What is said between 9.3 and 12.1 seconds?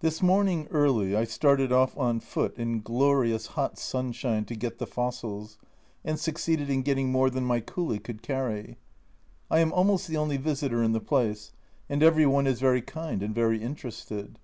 I am almost the only visitor in the place, and